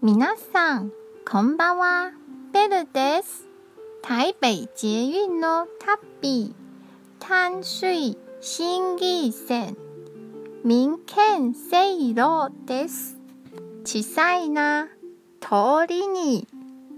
[0.00, 0.92] 皆さん、
[1.28, 2.12] こんばんは。
[2.52, 3.48] ベルです。
[4.00, 5.66] 台北捷運の
[6.20, 6.54] 旅、
[7.18, 9.76] 淡水新義線、
[10.64, 13.18] 民権西路です。
[13.84, 14.86] 小さいな
[15.40, 16.46] 通りに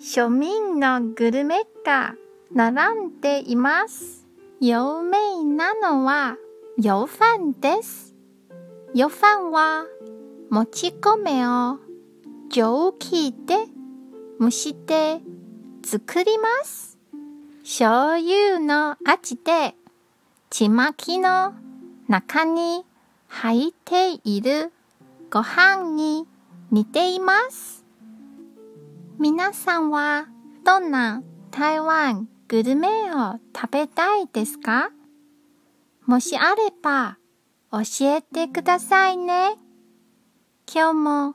[0.00, 2.14] 庶民のグルメが
[2.50, 4.26] 並んでいます。
[4.58, 6.38] 有名なのは、
[6.78, 8.14] よファンです。
[8.94, 9.84] よファンは、
[10.48, 11.85] もち米を
[12.50, 13.66] 蒸気で
[14.40, 15.20] 蒸して
[15.84, 16.98] 作ります。
[17.62, 19.74] 醤油の味で
[20.50, 21.52] ちまきの
[22.08, 22.84] 中に
[23.26, 24.72] 入っている
[25.30, 26.26] ご飯に
[26.70, 27.84] 似ています。
[29.18, 30.28] 皆さんは
[30.64, 34.90] どんな台湾グルメを食べたいですか？
[36.04, 37.18] もしあれば
[37.72, 39.56] 教えてくださいね。
[40.72, 41.34] 今日も